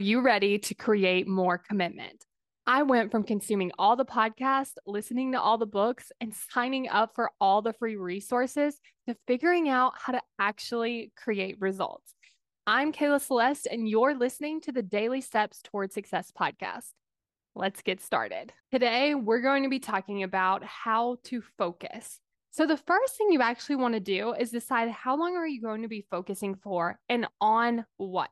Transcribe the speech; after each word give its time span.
you 0.00 0.20
ready 0.20 0.58
to 0.60 0.74
create 0.74 1.26
more 1.26 1.58
commitment? 1.58 2.24
I 2.68 2.84
went 2.84 3.10
from 3.10 3.24
consuming 3.24 3.72
all 3.78 3.96
the 3.96 4.04
podcasts, 4.04 4.74
listening 4.86 5.32
to 5.32 5.40
all 5.40 5.58
the 5.58 5.66
books, 5.66 6.12
and 6.20 6.32
signing 6.52 6.88
up 6.88 7.16
for 7.16 7.32
all 7.40 7.62
the 7.62 7.72
free 7.72 7.96
resources 7.96 8.78
to 9.08 9.16
figuring 9.26 9.68
out 9.68 9.94
how 9.96 10.12
to 10.12 10.20
actually 10.38 11.12
create 11.16 11.56
results. 11.58 12.14
I'm 12.64 12.92
Kayla 12.92 13.20
Celeste, 13.20 13.66
and 13.68 13.88
you're 13.88 14.14
listening 14.14 14.60
to 14.62 14.72
the 14.72 14.82
Daily 14.82 15.20
Steps 15.20 15.62
Toward 15.64 15.92
Success 15.92 16.30
podcast. 16.38 16.90
Let's 17.56 17.82
get 17.82 18.00
started. 18.00 18.52
Today, 18.70 19.16
we're 19.16 19.40
going 19.40 19.64
to 19.64 19.68
be 19.68 19.80
talking 19.80 20.22
about 20.22 20.62
how 20.62 21.16
to 21.24 21.42
focus. 21.56 22.20
So, 22.50 22.66
the 22.66 22.76
first 22.76 23.16
thing 23.16 23.32
you 23.32 23.40
actually 23.40 23.76
want 23.76 23.94
to 23.94 24.00
do 24.00 24.32
is 24.32 24.50
decide 24.50 24.90
how 24.90 25.18
long 25.18 25.34
are 25.34 25.48
you 25.48 25.60
going 25.60 25.82
to 25.82 25.88
be 25.88 26.06
focusing 26.08 26.54
for 26.54 27.00
and 27.08 27.26
on 27.40 27.84
what. 27.96 28.30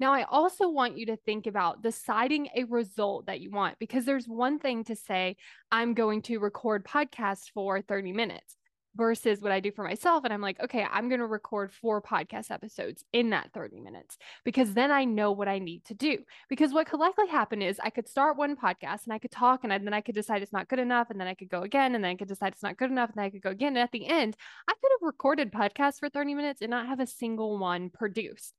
Now, 0.00 0.12
I 0.12 0.24
also 0.24 0.68
want 0.68 0.98
you 0.98 1.06
to 1.06 1.16
think 1.16 1.46
about 1.46 1.82
deciding 1.82 2.48
a 2.56 2.64
result 2.64 3.26
that 3.26 3.40
you 3.40 3.50
want 3.50 3.78
because 3.78 4.04
there's 4.04 4.26
one 4.26 4.58
thing 4.58 4.84
to 4.84 4.96
say, 4.96 5.36
I'm 5.70 5.94
going 5.94 6.22
to 6.22 6.38
record 6.38 6.84
podcasts 6.84 7.50
for 7.52 7.80
30 7.80 8.12
minutes 8.12 8.56
versus 8.96 9.40
what 9.40 9.52
I 9.52 9.60
do 9.60 9.72
for 9.72 9.84
myself. 9.84 10.24
And 10.24 10.32
I'm 10.32 10.40
like, 10.40 10.60
okay, 10.62 10.86
I'm 10.90 11.08
going 11.08 11.20
to 11.20 11.26
record 11.26 11.72
four 11.72 12.00
podcast 12.00 12.50
episodes 12.50 13.04
in 13.12 13.30
that 13.30 13.50
30 13.52 13.80
minutes 13.80 14.16
because 14.44 14.72
then 14.74 14.90
I 14.90 15.04
know 15.04 15.32
what 15.32 15.48
I 15.48 15.58
need 15.58 15.84
to 15.86 15.94
do. 15.94 16.18
Because 16.48 16.72
what 16.72 16.86
could 16.86 17.00
likely 17.00 17.28
happen 17.28 17.62
is 17.62 17.80
I 17.82 17.90
could 17.90 18.08
start 18.08 18.36
one 18.36 18.56
podcast 18.56 19.04
and 19.04 19.12
I 19.12 19.18
could 19.18 19.32
talk 19.32 19.64
and 19.64 19.72
then 19.72 19.94
I 19.94 20.00
could 20.00 20.14
decide 20.14 20.42
it's 20.42 20.52
not 20.52 20.68
good 20.68 20.78
enough. 20.78 21.10
And 21.10 21.20
then 21.20 21.28
I 21.28 21.34
could 21.34 21.48
go 21.48 21.62
again 21.62 21.94
and 21.94 22.04
then 22.04 22.10
I 22.10 22.16
could 22.16 22.28
decide 22.28 22.52
it's 22.52 22.62
not 22.62 22.76
good 22.76 22.90
enough. 22.90 23.10
And 23.10 23.18
then 23.18 23.24
I 23.24 23.30
could 23.30 23.42
go 23.42 23.50
again. 23.50 23.76
And 23.76 23.78
at 23.78 23.92
the 23.92 24.06
end, 24.06 24.36
I 24.68 24.72
could 24.72 24.90
have 25.00 25.06
recorded 25.06 25.52
podcasts 25.52 25.98
for 25.98 26.08
30 26.08 26.34
minutes 26.34 26.62
and 26.62 26.70
not 26.70 26.86
have 26.86 27.00
a 27.00 27.06
single 27.06 27.58
one 27.58 27.90
produced. 27.90 28.54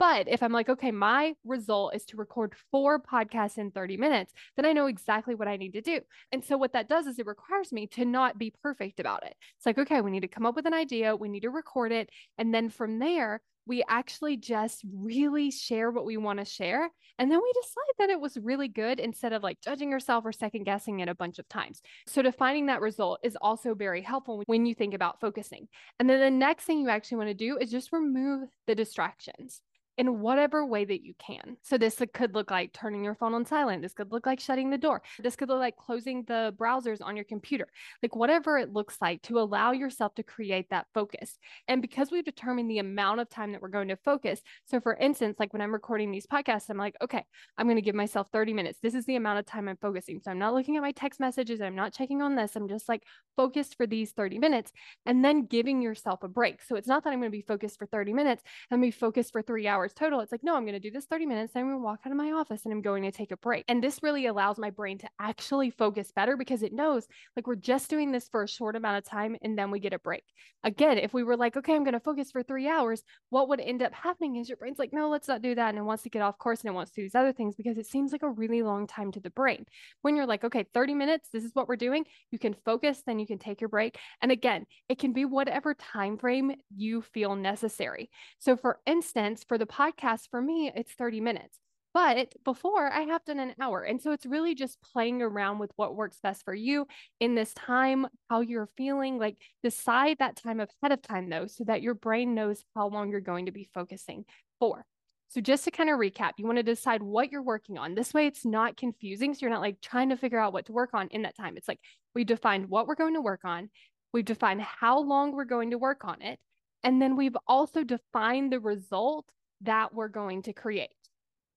But 0.00 0.28
if 0.28 0.42
I'm 0.42 0.50
like, 0.50 0.70
okay, 0.70 0.90
my 0.90 1.34
result 1.44 1.94
is 1.94 2.06
to 2.06 2.16
record 2.16 2.54
four 2.70 2.98
podcasts 2.98 3.58
in 3.58 3.70
30 3.70 3.98
minutes, 3.98 4.32
then 4.56 4.64
I 4.64 4.72
know 4.72 4.86
exactly 4.86 5.34
what 5.34 5.46
I 5.46 5.58
need 5.58 5.74
to 5.74 5.82
do. 5.82 6.00
And 6.32 6.42
so 6.42 6.56
what 6.56 6.72
that 6.72 6.88
does 6.88 7.06
is 7.06 7.18
it 7.18 7.26
requires 7.26 7.70
me 7.70 7.86
to 7.88 8.06
not 8.06 8.38
be 8.38 8.54
perfect 8.62 8.98
about 8.98 9.26
it. 9.26 9.36
It's 9.58 9.66
like, 9.66 9.76
okay, 9.76 10.00
we 10.00 10.10
need 10.10 10.22
to 10.22 10.28
come 10.28 10.46
up 10.46 10.56
with 10.56 10.64
an 10.64 10.72
idea, 10.72 11.14
we 11.14 11.28
need 11.28 11.40
to 11.40 11.50
record 11.50 11.92
it. 11.92 12.08
And 12.38 12.54
then 12.54 12.70
from 12.70 12.98
there, 12.98 13.42
we 13.66 13.84
actually 13.90 14.38
just 14.38 14.82
really 14.90 15.50
share 15.50 15.90
what 15.90 16.06
we 16.06 16.16
want 16.16 16.38
to 16.38 16.46
share. 16.46 16.88
And 17.18 17.30
then 17.30 17.38
we 17.42 17.52
decide 17.52 17.94
that 17.98 18.08
it 18.08 18.18
was 18.18 18.38
really 18.38 18.68
good 18.68 19.00
instead 19.00 19.34
of 19.34 19.42
like 19.42 19.60
judging 19.60 19.90
yourself 19.90 20.24
or 20.24 20.32
second 20.32 20.64
guessing 20.64 21.00
it 21.00 21.10
a 21.10 21.14
bunch 21.14 21.38
of 21.38 21.46
times. 21.50 21.82
So, 22.06 22.22
defining 22.22 22.66
that 22.66 22.80
result 22.80 23.20
is 23.22 23.36
also 23.38 23.74
very 23.74 24.00
helpful 24.00 24.42
when 24.46 24.64
you 24.64 24.74
think 24.74 24.94
about 24.94 25.20
focusing. 25.20 25.68
And 25.98 26.08
then 26.08 26.20
the 26.20 26.30
next 26.30 26.64
thing 26.64 26.80
you 26.80 26.88
actually 26.88 27.18
want 27.18 27.28
to 27.28 27.34
do 27.34 27.58
is 27.58 27.70
just 27.70 27.92
remove 27.92 28.48
the 28.66 28.74
distractions 28.74 29.60
in 29.98 30.20
whatever 30.20 30.64
way 30.64 30.84
that 30.84 31.04
you 31.04 31.14
can. 31.18 31.56
So 31.62 31.76
this 31.76 32.00
could 32.14 32.34
look 32.34 32.50
like 32.50 32.72
turning 32.72 33.04
your 33.04 33.14
phone 33.14 33.34
on 33.34 33.44
silent. 33.44 33.82
This 33.82 33.92
could 33.92 34.10
look 34.10 34.24
like 34.24 34.40
shutting 34.40 34.70
the 34.70 34.78
door. 34.78 35.02
This 35.18 35.36
could 35.36 35.48
look 35.48 35.58
like 35.58 35.76
closing 35.76 36.24
the 36.26 36.54
browsers 36.58 37.02
on 37.02 37.16
your 37.16 37.24
computer. 37.24 37.68
Like 38.02 38.16
whatever 38.16 38.56
it 38.56 38.72
looks 38.72 38.96
like 39.00 39.22
to 39.22 39.38
allow 39.38 39.72
yourself 39.72 40.14
to 40.14 40.22
create 40.22 40.70
that 40.70 40.86
focus. 40.94 41.36
And 41.68 41.82
because 41.82 42.10
we've 42.10 42.24
determined 42.24 42.70
the 42.70 42.78
amount 42.78 43.20
of 43.20 43.28
time 43.28 43.52
that 43.52 43.60
we're 43.60 43.68
going 43.68 43.88
to 43.88 43.96
focus. 43.96 44.40
So 44.64 44.80
for 44.80 44.94
instance, 44.94 45.36
like 45.38 45.52
when 45.52 45.62
I'm 45.62 45.72
recording 45.72 46.10
these 46.10 46.26
podcasts, 46.26 46.70
I'm 46.70 46.78
like, 46.78 46.96
okay, 47.02 47.24
I'm 47.58 47.66
going 47.66 47.76
to 47.76 47.82
give 47.82 47.94
myself 47.94 48.28
30 48.32 48.54
minutes. 48.54 48.78
This 48.82 48.94
is 48.94 49.04
the 49.06 49.16
amount 49.16 49.38
of 49.38 49.46
time 49.46 49.68
I'm 49.68 49.76
focusing. 49.76 50.20
So 50.20 50.30
I'm 50.30 50.38
not 50.38 50.54
looking 50.54 50.76
at 50.76 50.82
my 50.82 50.92
text 50.92 51.20
messages. 51.20 51.60
I'm 51.60 51.76
not 51.76 51.92
checking 51.92 52.22
on 52.22 52.36
this. 52.36 52.56
I'm 52.56 52.68
just 52.68 52.88
like 52.88 53.02
focused 53.36 53.76
for 53.76 53.86
these 53.86 54.12
30 54.12 54.38
minutes 54.38 54.72
and 55.04 55.24
then 55.24 55.46
giving 55.46 55.82
yourself 55.82 56.22
a 56.22 56.28
break. 56.28 56.62
So 56.62 56.76
it's 56.76 56.88
not 56.88 57.04
that 57.04 57.12
I'm 57.12 57.20
going 57.20 57.30
to 57.30 57.36
be 57.36 57.42
focused 57.42 57.78
for 57.78 57.86
30 57.86 58.12
minutes. 58.12 58.42
I'm 58.70 58.80
going 58.80 58.90
to 58.90 58.96
be 58.96 58.98
focused 58.98 59.32
for 59.32 59.42
three 59.42 59.66
hours 59.66 59.79
hours 59.80 59.94
total. 59.94 60.20
It's 60.20 60.32
like, 60.32 60.44
no, 60.44 60.56
I'm 60.56 60.64
going 60.64 60.74
to 60.74 60.80
do 60.80 60.90
this 60.90 61.06
30 61.06 61.26
minutes. 61.26 61.54
Then 61.54 61.62
I'm 61.62 61.70
going 61.70 61.78
to 61.78 61.84
walk 61.84 62.00
out 62.04 62.12
of 62.12 62.18
my 62.18 62.32
office 62.32 62.64
and 62.64 62.72
I'm 62.72 62.82
going 62.82 63.02
to 63.04 63.10
take 63.10 63.32
a 63.32 63.36
break. 63.36 63.64
And 63.66 63.82
this 63.82 64.02
really 64.02 64.26
allows 64.26 64.58
my 64.58 64.68
brain 64.70 64.98
to 64.98 65.08
actually 65.18 65.70
focus 65.70 66.12
better 66.14 66.36
because 66.36 66.62
it 66.62 66.72
knows 66.72 67.06
like 67.34 67.46
we're 67.46 67.56
just 67.56 67.88
doing 67.88 68.12
this 68.12 68.28
for 68.28 68.42
a 68.42 68.48
short 68.48 68.76
amount 68.76 68.98
of 68.98 69.04
time 69.04 69.36
and 69.42 69.58
then 69.58 69.70
we 69.70 69.80
get 69.80 69.94
a 69.94 69.98
break. 69.98 70.24
Again, 70.62 70.98
if 70.98 71.14
we 71.14 71.22
were 71.22 71.36
like, 71.36 71.56
okay, 71.56 71.74
I'm 71.74 71.84
going 71.84 71.94
to 71.94 72.00
focus 72.00 72.30
for 72.30 72.42
three 72.42 72.68
hours, 72.68 73.02
what 73.30 73.48
would 73.48 73.60
end 73.60 73.82
up 73.82 73.94
happening 73.94 74.36
is 74.36 74.48
your 74.48 74.58
brain's 74.58 74.78
like, 74.78 74.92
no, 74.92 75.08
let's 75.08 75.28
not 75.28 75.40
do 75.40 75.54
that. 75.54 75.70
And 75.70 75.78
it 75.78 75.82
wants 75.82 76.02
to 76.02 76.10
get 76.10 76.20
off 76.22 76.36
course 76.36 76.60
and 76.60 76.68
it 76.68 76.74
wants 76.74 76.92
to 76.92 77.00
do 77.00 77.04
these 77.04 77.14
other 77.14 77.32
things 77.32 77.56
because 77.56 77.78
it 77.78 77.86
seems 77.86 78.12
like 78.12 78.22
a 78.22 78.28
really 78.28 78.62
long 78.62 78.86
time 78.86 79.10
to 79.12 79.20
the 79.20 79.30
brain. 79.30 79.64
When 80.02 80.16
you're 80.16 80.26
like, 80.26 80.44
okay, 80.44 80.66
30 80.74 80.94
minutes, 80.94 81.30
this 81.32 81.44
is 81.44 81.54
what 81.54 81.68
we're 81.68 81.76
doing, 81.76 82.04
you 82.30 82.38
can 82.38 82.54
focus, 82.66 83.02
then 83.06 83.18
you 83.18 83.26
can 83.26 83.38
take 83.38 83.62
your 83.62 83.68
break. 83.68 83.98
And 84.20 84.30
again, 84.30 84.66
it 84.90 84.98
can 84.98 85.14
be 85.14 85.24
whatever 85.24 85.72
time 85.74 86.18
frame 86.18 86.52
you 86.76 87.00
feel 87.00 87.36
necessary. 87.36 88.10
So 88.38 88.56
for 88.56 88.80
instance, 88.86 89.44
for 89.48 89.56
the 89.56 89.66
podcast 89.70 90.28
for 90.30 90.40
me, 90.40 90.72
it's 90.74 90.92
30 90.92 91.20
minutes. 91.20 91.58
But 91.92 92.34
before 92.44 92.88
I 92.88 93.00
have 93.00 93.24
done 93.24 93.40
an 93.40 93.54
hour. 93.60 93.82
And 93.82 94.00
so 94.00 94.12
it's 94.12 94.24
really 94.24 94.54
just 94.54 94.78
playing 94.92 95.22
around 95.22 95.58
with 95.58 95.72
what 95.74 95.96
works 95.96 96.20
best 96.22 96.44
for 96.44 96.54
you 96.54 96.86
in 97.18 97.34
this 97.34 97.52
time, 97.54 98.06
how 98.28 98.42
you're 98.42 98.68
feeling. 98.76 99.18
Like 99.18 99.36
decide 99.64 100.18
that 100.18 100.36
time 100.36 100.60
ahead 100.60 100.92
of 100.92 101.02
time, 101.02 101.28
though, 101.28 101.48
so 101.48 101.64
that 101.64 101.82
your 101.82 101.94
brain 101.94 102.34
knows 102.34 102.64
how 102.76 102.88
long 102.88 103.10
you're 103.10 103.20
going 103.20 103.46
to 103.46 103.52
be 103.52 103.68
focusing 103.74 104.24
for. 104.60 104.84
So 105.30 105.40
just 105.40 105.64
to 105.64 105.70
kind 105.72 105.90
of 105.90 105.98
recap, 105.98 106.32
you 106.38 106.46
want 106.46 106.58
to 106.58 106.62
decide 106.62 107.02
what 107.02 107.32
you're 107.32 107.42
working 107.42 107.76
on. 107.78 107.94
This 107.94 108.14
way 108.14 108.26
it's 108.26 108.44
not 108.44 108.76
confusing. 108.76 109.34
So 109.34 109.38
you're 109.42 109.50
not 109.50 109.60
like 109.60 109.80
trying 109.80 110.10
to 110.10 110.16
figure 110.16 110.40
out 110.40 110.52
what 110.52 110.66
to 110.66 110.72
work 110.72 110.90
on 110.92 111.08
in 111.08 111.22
that 111.22 111.36
time. 111.36 111.56
It's 111.56 111.68
like 111.68 111.80
we 112.14 112.22
defined 112.22 112.68
what 112.68 112.86
we're 112.86 112.94
going 112.94 113.14
to 113.14 113.20
work 113.20 113.44
on. 113.44 113.70
We've 114.12 114.24
defined 114.24 114.60
how 114.60 115.00
long 115.00 115.32
we're 115.32 115.44
going 115.44 115.70
to 115.70 115.78
work 115.78 116.04
on 116.04 116.22
it. 116.22 116.38
And 116.82 117.00
then 117.00 117.16
we've 117.16 117.36
also 117.46 117.84
defined 117.84 118.52
the 118.52 118.60
result 118.60 119.26
that 119.62 119.94
we're 119.94 120.08
going 120.08 120.42
to 120.42 120.52
create. 120.52 120.90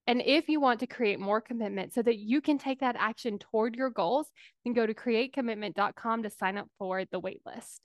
And 0.05 0.21
if 0.21 0.49
you 0.49 0.59
want 0.59 0.81
to 0.81 0.87
create 0.87 1.19
more 1.19 1.39
commitment 1.39 1.93
so 1.93 2.01
that 2.01 2.17
you 2.17 2.41
can 2.41 2.57
take 2.57 2.81
that 2.81 2.97
action 2.99 3.39
toward 3.39 3.75
your 3.75 3.89
goals, 3.89 4.27
then 4.63 4.73
go 4.73 4.85
to 4.85 4.93
createcommitment.com 4.93 6.23
to 6.23 6.29
sign 6.29 6.57
up 6.57 6.67
for 6.77 7.05
the 7.05 7.21
waitlist. 7.21 7.79